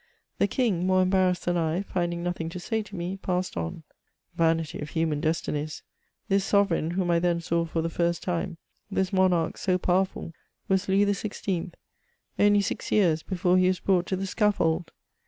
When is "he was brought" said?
13.59-14.07